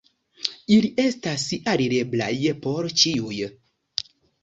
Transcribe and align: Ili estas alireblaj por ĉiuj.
Ili 0.75 0.89
estas 1.03 1.45
alireblaj 1.75 2.33
por 2.67 2.93
ĉiuj. 3.03 3.43